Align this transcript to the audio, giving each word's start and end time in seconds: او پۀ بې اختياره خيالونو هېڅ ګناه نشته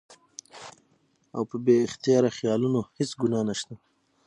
او 1.35 1.41
پۀ 1.49 1.55
بې 1.65 1.75
اختياره 1.87 2.29
خيالونو 2.37 2.79
هېڅ 2.97 3.11
ګناه 3.21 3.43
نشته 3.49 3.73